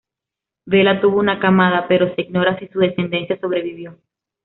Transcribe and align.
Vela 0.65 0.99
tuvo 0.99 1.19
una 1.19 1.39
camada, 1.39 1.87
pero 1.87 2.15
se 2.15 2.21
ignora 2.23 2.57
si 2.57 2.67
su 2.69 2.79
descendencia 2.79 3.39
sobrevivió. 3.39 3.99